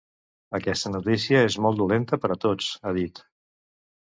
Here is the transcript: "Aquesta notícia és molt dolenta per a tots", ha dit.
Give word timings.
"Aquesta 0.59 0.91
notícia 0.93 1.41
és 1.49 1.57
molt 1.67 1.79
dolenta 1.83 2.19
per 2.25 2.33
a 2.37 2.39
tots", 2.47 2.71
ha 2.91 2.95
dit. 3.01 3.23